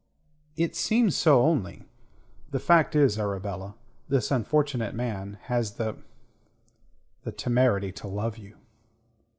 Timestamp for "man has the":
4.95-5.95